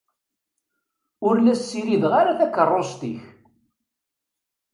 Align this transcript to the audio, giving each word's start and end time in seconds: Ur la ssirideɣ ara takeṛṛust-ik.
Ur 1.27 1.35
la 1.39 1.53
ssirideɣ 1.59 2.11
ara 2.21 2.39
takeṛṛust-ik. 2.39 3.21